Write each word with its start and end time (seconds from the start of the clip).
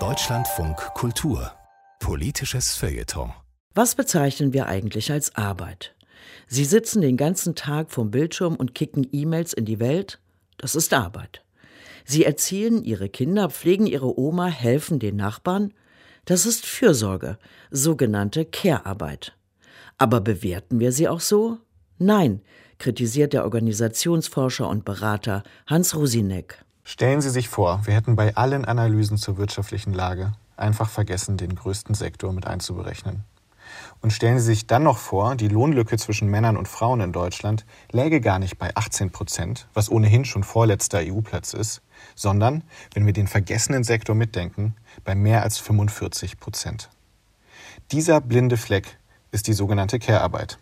Deutschlandfunk 0.00 0.76
Kultur 0.94 1.52
Politisches 2.00 2.74
Feuilleton 2.74 3.32
Was 3.72 3.94
bezeichnen 3.94 4.52
wir 4.52 4.66
eigentlich 4.66 5.12
als 5.12 5.36
Arbeit? 5.36 5.94
Sie 6.48 6.64
sitzen 6.64 7.02
den 7.02 7.16
ganzen 7.16 7.54
Tag 7.54 7.92
vorm 7.92 8.10
Bildschirm 8.10 8.56
und 8.56 8.74
kicken 8.74 9.06
E-Mails 9.12 9.52
in 9.52 9.64
die 9.64 9.78
Welt? 9.78 10.18
Das 10.56 10.74
ist 10.74 10.92
Arbeit. 10.92 11.44
Sie 12.04 12.24
erziehen 12.24 12.82
ihre 12.82 13.08
Kinder, 13.08 13.48
pflegen 13.48 13.86
ihre 13.86 14.18
Oma, 14.18 14.46
helfen 14.46 14.98
den 14.98 15.14
Nachbarn? 15.14 15.72
Das 16.24 16.46
ist 16.46 16.66
Fürsorge, 16.66 17.38
sogenannte 17.70 18.44
Care-Arbeit. 18.44 19.36
Aber 19.98 20.20
bewerten 20.20 20.80
wir 20.80 20.90
sie 20.90 21.06
auch 21.06 21.20
so? 21.20 21.58
Nein, 21.98 22.40
kritisiert 22.78 23.34
der 23.34 23.44
Organisationsforscher 23.44 24.68
und 24.68 24.84
Berater 24.84 25.44
Hans 25.68 25.94
Rusinek. 25.94 26.63
Stellen 26.86 27.22
Sie 27.22 27.30
sich 27.30 27.48
vor, 27.48 27.80
wir 27.86 27.94
hätten 27.94 28.14
bei 28.14 28.36
allen 28.36 28.66
Analysen 28.66 29.16
zur 29.16 29.38
wirtschaftlichen 29.38 29.94
Lage 29.94 30.34
einfach 30.58 30.90
vergessen, 30.90 31.38
den 31.38 31.54
größten 31.54 31.94
Sektor 31.94 32.30
mit 32.34 32.46
einzuberechnen. 32.46 33.24
Und 34.02 34.12
stellen 34.12 34.38
Sie 34.38 34.44
sich 34.44 34.66
dann 34.66 34.82
noch 34.82 34.98
vor, 34.98 35.34
die 35.34 35.48
Lohnlücke 35.48 35.96
zwischen 35.96 36.28
Männern 36.28 36.58
und 36.58 36.68
Frauen 36.68 37.00
in 37.00 37.12
Deutschland 37.12 37.64
läge 37.90 38.20
gar 38.20 38.38
nicht 38.38 38.58
bei 38.58 38.70
18 38.76 39.10
Prozent, 39.10 39.66
was 39.72 39.90
ohnehin 39.90 40.26
schon 40.26 40.44
vorletzter 40.44 40.98
EU-Platz 40.98 41.54
ist, 41.54 41.80
sondern, 42.14 42.62
wenn 42.92 43.06
wir 43.06 43.14
den 43.14 43.28
vergessenen 43.28 43.82
Sektor 43.82 44.14
mitdenken, 44.14 44.76
bei 45.04 45.14
mehr 45.14 45.42
als 45.42 45.56
45 45.58 46.38
Prozent. 46.38 46.90
Dieser 47.92 48.20
blinde 48.20 48.58
Fleck 48.58 48.98
ist 49.32 49.46
die 49.46 49.54
sogenannte 49.54 49.98
Care-Arbeit. 49.98 50.58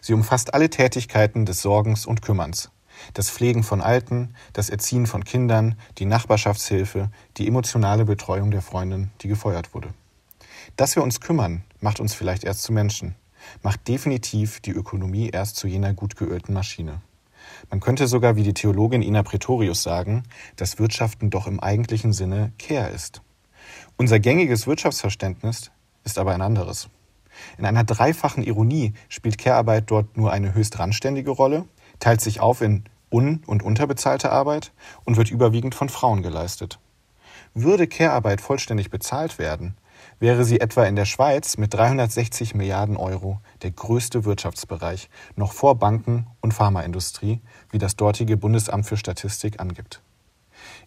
Sie 0.00 0.12
umfasst 0.12 0.54
alle 0.54 0.70
Tätigkeiten 0.70 1.46
des 1.46 1.62
Sorgens 1.62 2.04
und 2.04 2.20
Kümmerns. 2.20 2.72
Das 3.14 3.30
Pflegen 3.30 3.62
von 3.62 3.80
Alten, 3.80 4.34
das 4.52 4.70
Erziehen 4.70 5.06
von 5.06 5.24
Kindern, 5.24 5.76
die 5.98 6.04
Nachbarschaftshilfe, 6.04 7.10
die 7.36 7.48
emotionale 7.48 8.04
Betreuung 8.04 8.50
der 8.50 8.62
Freundin, 8.62 9.10
die 9.20 9.28
gefeuert 9.28 9.74
wurde. 9.74 9.88
Dass 10.76 10.96
wir 10.96 11.02
uns 11.02 11.20
kümmern, 11.20 11.64
macht 11.80 12.00
uns 12.00 12.14
vielleicht 12.14 12.44
erst 12.44 12.62
zu 12.62 12.72
Menschen, 12.72 13.14
macht 13.62 13.88
definitiv 13.88 14.60
die 14.60 14.70
Ökonomie 14.70 15.30
erst 15.30 15.56
zu 15.56 15.66
jener 15.66 15.94
gut 15.94 16.16
geölten 16.16 16.52
Maschine. 16.52 17.00
Man 17.70 17.80
könnte 17.80 18.06
sogar 18.06 18.36
wie 18.36 18.42
die 18.42 18.54
Theologin 18.54 19.02
Ina 19.02 19.22
Pretorius 19.22 19.82
sagen, 19.82 20.22
dass 20.56 20.78
Wirtschaften 20.78 21.30
doch 21.30 21.46
im 21.46 21.60
eigentlichen 21.60 22.12
Sinne 22.12 22.52
Care 22.58 22.90
ist. 22.90 23.22
Unser 23.96 24.20
gängiges 24.20 24.66
Wirtschaftsverständnis 24.66 25.70
ist 26.04 26.18
aber 26.18 26.34
ein 26.34 26.42
anderes. 26.42 26.88
In 27.58 27.64
einer 27.64 27.84
dreifachen 27.84 28.42
Ironie 28.42 28.92
spielt 29.08 29.38
Care-Arbeit 29.38 29.90
dort 29.90 30.16
nur 30.16 30.32
eine 30.32 30.54
höchst 30.54 30.78
randständige 30.78 31.30
Rolle, 31.30 31.64
teilt 31.98 32.20
sich 32.20 32.40
auf 32.40 32.60
in 32.60 32.84
un- 33.12 33.42
und 33.46 33.62
unterbezahlte 33.62 34.32
Arbeit 34.32 34.72
und 35.04 35.16
wird 35.16 35.30
überwiegend 35.30 35.74
von 35.74 35.88
Frauen 35.88 36.22
geleistet. 36.22 36.78
Würde 37.54 37.86
Care-Arbeit 37.86 38.40
vollständig 38.40 38.90
bezahlt 38.90 39.38
werden, 39.38 39.76
wäre 40.18 40.44
sie 40.44 40.60
etwa 40.60 40.84
in 40.84 40.96
der 40.96 41.04
Schweiz 41.04 41.56
mit 41.56 41.74
360 41.74 42.54
Milliarden 42.54 42.96
Euro 42.96 43.40
der 43.62 43.72
größte 43.72 44.24
Wirtschaftsbereich, 44.24 45.10
noch 45.36 45.52
vor 45.52 45.74
Banken 45.76 46.26
und 46.40 46.54
Pharmaindustrie, 46.54 47.40
wie 47.70 47.78
das 47.78 47.96
dortige 47.96 48.36
Bundesamt 48.36 48.86
für 48.86 48.96
Statistik 48.96 49.60
angibt. 49.60 50.00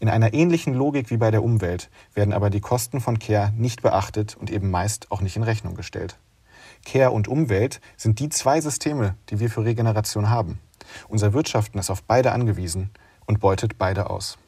In 0.00 0.08
einer 0.08 0.34
ähnlichen 0.34 0.74
Logik 0.74 1.10
wie 1.10 1.16
bei 1.16 1.30
der 1.30 1.42
Umwelt 1.42 1.90
werden 2.14 2.34
aber 2.34 2.50
die 2.50 2.60
Kosten 2.60 3.00
von 3.00 3.18
Care 3.18 3.52
nicht 3.56 3.82
beachtet 3.82 4.36
und 4.36 4.50
eben 4.50 4.70
meist 4.70 5.10
auch 5.10 5.20
nicht 5.20 5.36
in 5.36 5.42
Rechnung 5.42 5.74
gestellt. 5.74 6.18
Care 6.84 7.12
und 7.12 7.28
Umwelt 7.28 7.80
sind 7.96 8.18
die 8.18 8.28
zwei 8.28 8.60
Systeme, 8.60 9.14
die 9.30 9.40
wir 9.40 9.50
für 9.50 9.64
Regeneration 9.64 10.28
haben. 10.28 10.58
Unser 11.08 11.32
Wirtschaften 11.32 11.78
ist 11.78 11.90
auf 11.90 12.02
beide 12.02 12.32
angewiesen 12.32 12.90
und 13.26 13.40
beutet 13.40 13.78
beide 13.78 14.10
aus. 14.10 14.38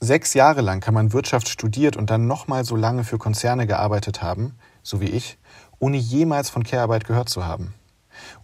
Sechs 0.00 0.32
Jahre 0.32 0.62
lang 0.62 0.80
kann 0.80 0.94
man 0.94 1.12
Wirtschaft 1.12 1.48
studiert 1.48 1.96
und 1.96 2.08
dann 2.08 2.26
nochmal 2.26 2.64
so 2.64 2.74
lange 2.74 3.04
für 3.04 3.18
Konzerne 3.18 3.66
gearbeitet 3.66 4.22
haben, 4.22 4.54
so 4.82 5.00
wie 5.00 5.10
ich, 5.10 5.36
ohne 5.78 5.98
jemals 5.98 6.48
von 6.48 6.64
Care-Arbeit 6.64 7.04
gehört 7.04 7.28
zu 7.28 7.44
haben. 7.44 7.74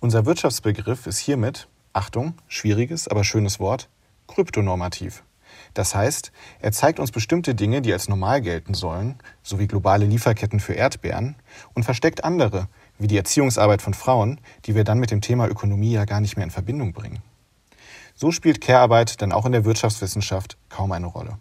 Unser 0.00 0.26
Wirtschaftsbegriff 0.26 1.06
ist 1.06 1.18
hiermit, 1.18 1.68
Achtung, 1.92 2.34
schwieriges, 2.46 3.08
aber 3.08 3.24
schönes 3.24 3.58
Wort, 3.58 3.88
kryptonormativ. 4.26 5.22
Das 5.72 5.94
heißt, 5.94 6.32
er 6.60 6.72
zeigt 6.72 7.00
uns 7.00 7.10
bestimmte 7.10 7.54
Dinge, 7.54 7.80
die 7.80 7.92
als 7.92 8.08
normal 8.08 8.40
gelten 8.42 8.74
sollen, 8.74 9.16
sowie 9.42 9.66
globale 9.66 10.04
Lieferketten 10.04 10.60
für 10.60 10.74
Erdbeeren, 10.74 11.36
und 11.74 11.84
versteckt 11.84 12.24
andere, 12.24 12.68
wie 12.98 13.06
die 13.06 13.16
Erziehungsarbeit 13.16 13.82
von 13.82 13.94
Frauen, 13.94 14.40
die 14.64 14.74
wir 14.74 14.84
dann 14.84 14.98
mit 14.98 15.10
dem 15.10 15.20
Thema 15.20 15.48
Ökonomie 15.48 15.92
ja 15.92 16.04
gar 16.04 16.20
nicht 16.20 16.36
mehr 16.36 16.44
in 16.44 16.50
Verbindung 16.50 16.92
bringen. 16.92 17.20
So 18.14 18.30
spielt 18.30 18.60
Care-Arbeit 18.60 19.20
dann 19.20 19.32
auch 19.32 19.44
in 19.44 19.52
der 19.52 19.64
Wirtschaftswissenschaft 19.64 20.56
kaum 20.68 20.92
eine 20.92 21.06
Rolle. 21.06 21.38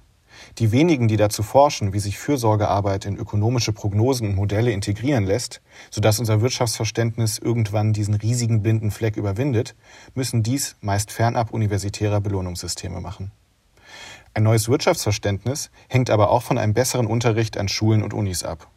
Die 0.58 0.72
wenigen, 0.72 1.08
die 1.08 1.18
dazu 1.18 1.44
forschen, 1.44 1.94
wie 1.94 2.00
sich 2.00 2.18
Fürsorgearbeit 2.18 3.06
in 3.06 3.18
ökonomische 3.18 3.74
Prognosen 3.74 4.30
und 4.30 4.36
Modelle 4.36 4.72
integrieren 4.72 5.26
lässt, 5.26 5.62
sodass 5.90 6.20
unser 6.20 6.42
Wirtschaftsverständnis 6.42 7.38
irgendwann 7.38 7.94
diesen 7.94 8.14
riesigen 8.14 8.62
blinden 8.62 8.92
Fleck 8.92 9.18
überwindet, 9.18 9.76
müssen 10.14 10.44
dies 10.44 10.76
meist 10.82 11.12
fernab 11.12 11.52
universitärer 11.52 12.22
Belohnungssysteme 12.22 13.02
machen. 13.02 13.32
Ein 14.34 14.44
neues 14.44 14.68
Wirtschaftsverständnis 14.68 15.72
hängt 15.88 16.10
aber 16.10 16.30
auch 16.30 16.44
von 16.44 16.58
einem 16.58 16.74
besseren 16.74 17.08
Unterricht 17.08 17.58
an 17.58 17.70
Schulen 17.70 18.04
und 18.04 18.14
Unis 18.14 18.44
ab. 18.44 18.68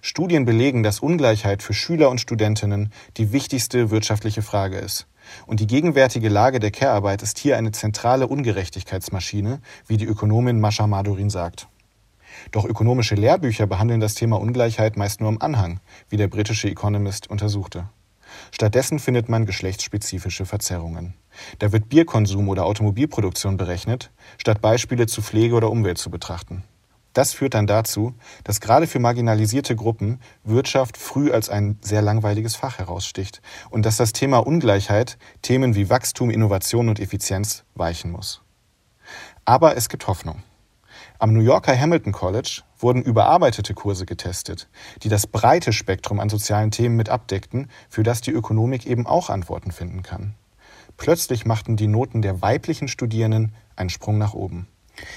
Studien 0.00 0.44
belegen, 0.44 0.82
dass 0.82 1.00
Ungleichheit 1.00 1.62
für 1.62 1.74
Schüler 1.74 2.10
und 2.10 2.20
Studentinnen 2.20 2.92
die 3.16 3.32
wichtigste 3.32 3.90
wirtschaftliche 3.90 4.42
Frage 4.42 4.78
ist. 4.78 5.06
Und 5.46 5.60
die 5.60 5.66
gegenwärtige 5.66 6.28
Lage 6.28 6.60
der 6.60 6.70
Care-Arbeit 6.70 7.22
ist 7.22 7.38
hier 7.38 7.56
eine 7.56 7.72
zentrale 7.72 8.26
Ungerechtigkeitsmaschine, 8.26 9.60
wie 9.86 9.96
die 9.96 10.06
Ökonomin 10.06 10.60
Mascha 10.60 10.86
Madurin 10.86 11.30
sagt. 11.30 11.68
Doch 12.52 12.64
ökonomische 12.64 13.14
Lehrbücher 13.14 13.66
behandeln 13.66 14.00
das 14.00 14.14
Thema 14.14 14.40
Ungleichheit 14.40 14.96
meist 14.96 15.20
nur 15.20 15.30
im 15.30 15.42
Anhang, 15.42 15.80
wie 16.08 16.16
der 16.16 16.28
britische 16.28 16.68
Economist 16.68 17.28
untersuchte. 17.28 17.88
Stattdessen 18.52 18.98
findet 18.98 19.28
man 19.28 19.46
geschlechtsspezifische 19.46 20.46
Verzerrungen. 20.46 21.14
Da 21.58 21.72
wird 21.72 21.88
Bierkonsum 21.88 22.48
oder 22.48 22.64
Automobilproduktion 22.64 23.56
berechnet, 23.56 24.10
statt 24.36 24.60
Beispiele 24.60 25.06
zu 25.06 25.22
Pflege 25.22 25.54
oder 25.54 25.70
Umwelt 25.70 25.98
zu 25.98 26.10
betrachten. 26.10 26.62
Das 27.18 27.32
führt 27.32 27.54
dann 27.54 27.66
dazu, 27.66 28.14
dass 28.44 28.60
gerade 28.60 28.86
für 28.86 29.00
marginalisierte 29.00 29.74
Gruppen 29.74 30.20
Wirtschaft 30.44 30.96
früh 30.96 31.32
als 31.32 31.48
ein 31.48 31.76
sehr 31.80 32.00
langweiliges 32.00 32.54
Fach 32.54 32.78
heraussticht 32.78 33.42
und 33.70 33.84
dass 33.84 33.96
das 33.96 34.12
Thema 34.12 34.38
Ungleichheit 34.38 35.18
Themen 35.42 35.74
wie 35.74 35.90
Wachstum, 35.90 36.30
Innovation 36.30 36.88
und 36.88 37.00
Effizienz 37.00 37.64
weichen 37.74 38.12
muss. 38.12 38.42
Aber 39.44 39.76
es 39.76 39.88
gibt 39.88 40.06
Hoffnung. 40.06 40.44
Am 41.18 41.32
New 41.32 41.40
Yorker 41.40 41.76
Hamilton 41.76 42.12
College 42.12 42.62
wurden 42.78 43.02
überarbeitete 43.02 43.74
Kurse 43.74 44.06
getestet, 44.06 44.68
die 45.02 45.08
das 45.08 45.26
breite 45.26 45.72
Spektrum 45.72 46.20
an 46.20 46.28
sozialen 46.28 46.70
Themen 46.70 46.94
mit 46.94 47.08
abdeckten, 47.08 47.68
für 47.88 48.04
das 48.04 48.20
die 48.20 48.30
Ökonomik 48.30 48.86
eben 48.86 49.08
auch 49.08 49.28
Antworten 49.28 49.72
finden 49.72 50.04
kann. 50.04 50.36
Plötzlich 50.96 51.44
machten 51.44 51.76
die 51.76 51.88
Noten 51.88 52.22
der 52.22 52.42
weiblichen 52.42 52.86
Studierenden 52.86 53.56
einen 53.74 53.90
Sprung 53.90 54.18
nach 54.18 54.34
oben. 54.34 54.68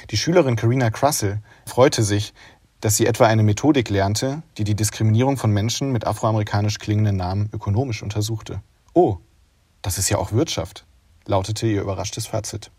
Die 0.10 0.18
Schülerin 0.18 0.56
Karina 0.56 0.90
Crussell 0.90 1.42
freute 1.72 2.04
sich, 2.04 2.34
dass 2.82 2.98
sie 2.98 3.06
etwa 3.06 3.28
eine 3.28 3.44
Methodik 3.44 3.90
lernte, 3.90 4.44
die 4.58 4.66
die 4.66 4.76
Diskriminierung 4.76 5.38
von 5.38 5.52
Menschen 5.52 5.94
mit 5.94 6.06
afroamerikanisch 6.06 6.80
klingenden 6.80 7.16
Namen 7.16 7.50
ökonomisch 7.54 8.04
untersuchte. 8.04 8.62
Oh, 8.94 9.20
das 9.82 9.98
ist 9.98 10.09
ja 10.09 10.18
auch 10.18 10.34
Wirtschaft, 10.34 10.86
lautete 11.26 11.68
ihr 11.68 11.82
überraschtes 11.82 12.28
Fazit. 12.28 12.72